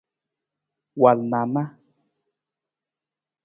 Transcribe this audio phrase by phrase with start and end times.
[1.01, 1.63] Wal na a na.